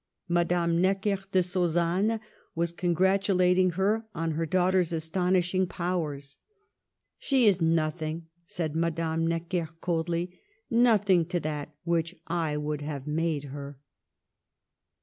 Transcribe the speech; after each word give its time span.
Madame 0.27 0.81
Necker 0.81 1.19
de 1.31 1.43
Sausanne 1.43 2.19
was 2.55 2.71
congratulating 2.71 3.69
her 3.77 4.07
on 4.15 4.31
her 4.31 4.47
daughter's 4.47 4.91
astonishing 4.91 5.67
powers." 5.67 6.39
She 7.19 7.45
is 7.45 7.61
nothing," 7.61 8.25
said 8.47 8.75
Madame 8.75 9.27
Necker, 9.27 9.69
coldly," 9.79 10.39
nothing 10.71 11.23
to 11.27 11.39
that 11.41 11.75
which 11.83 12.15
I 12.25 12.57
would 12.57 12.81
have 12.81 13.05
made 13.05 13.43
her." 13.43 13.77